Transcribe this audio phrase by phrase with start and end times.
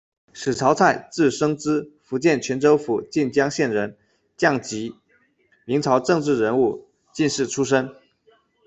[0.33, 3.95] 史朝寀，字升之，福建泉州府晋江县人，
[4.35, 4.95] 匠籍，
[5.63, 7.87] 明朝政治人物、进士出身。